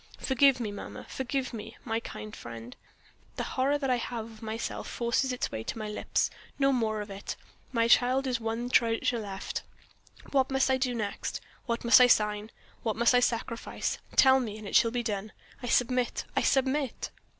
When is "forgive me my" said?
1.07-1.99